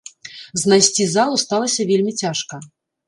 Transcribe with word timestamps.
Знайсці 0.61 1.03
залу 1.11 1.35
сталася 1.43 1.87
вельмі 1.91 2.17
цяжка. 2.23 2.55